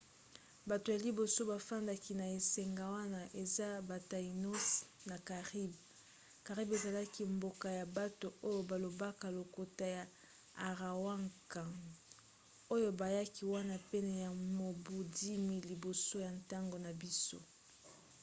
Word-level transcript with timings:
bato 0.69 0.87
ya 0.93 0.99
liboso 1.05 1.41
bafandaki 1.51 2.11
na 2.19 2.25
esanga 2.37 2.83
wana 2.95 3.21
eza 3.43 3.67
ba 3.89 3.97
taínos 4.09 4.63
na 5.09 5.15
caribes. 5.27 5.83
caribes 6.45 6.79
ezalaki 6.81 7.21
mboka 7.35 7.67
ya 7.79 7.85
bato 7.97 8.27
oyo 8.47 8.59
balobaka 8.69 9.25
lokota 9.37 9.85
ya 9.97 10.03
arawakan 10.69 11.69
oyo 12.75 12.89
bayaki 12.99 13.43
wana 13.53 13.75
pene 13.91 14.11
ya 14.25 14.31
mobu 14.57 14.95
10 15.03 15.49
000 15.59 15.69
liboso 15.71 16.15
ya 16.25 16.31
ntango 16.41 16.77
na 16.85 16.91
biso 17.01 17.39